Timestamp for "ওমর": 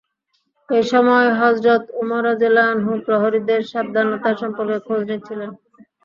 1.99-2.21